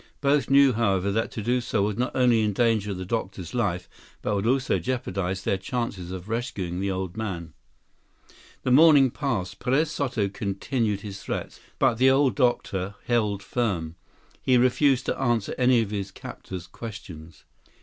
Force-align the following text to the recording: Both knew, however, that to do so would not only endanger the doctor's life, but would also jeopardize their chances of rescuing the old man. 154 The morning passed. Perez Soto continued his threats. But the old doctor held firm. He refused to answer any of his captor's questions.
Both 0.19 0.49
knew, 0.49 0.73
however, 0.73 1.11
that 1.11 1.29
to 1.33 1.43
do 1.43 1.61
so 1.61 1.83
would 1.83 1.99
not 1.99 2.15
only 2.15 2.43
endanger 2.43 2.91
the 2.91 3.05
doctor's 3.05 3.53
life, 3.53 3.87
but 4.23 4.33
would 4.33 4.47
also 4.47 4.79
jeopardize 4.79 5.43
their 5.43 5.59
chances 5.59 6.09
of 6.09 6.27
rescuing 6.27 6.79
the 6.79 6.89
old 6.89 7.15
man. 7.15 7.53
154 8.63 8.63
The 8.63 8.71
morning 8.75 9.11
passed. 9.11 9.59
Perez 9.59 9.91
Soto 9.91 10.27
continued 10.27 11.01
his 11.01 11.21
threats. 11.21 11.59
But 11.77 11.99
the 11.99 12.09
old 12.09 12.33
doctor 12.33 12.95
held 13.05 13.43
firm. 13.43 13.95
He 14.41 14.57
refused 14.57 15.05
to 15.05 15.19
answer 15.21 15.53
any 15.59 15.81
of 15.83 15.91
his 15.91 16.09
captor's 16.09 16.65
questions. 16.65 17.43